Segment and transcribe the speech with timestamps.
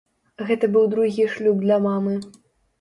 [0.47, 2.19] Гэта быў другі шлюб для мамы.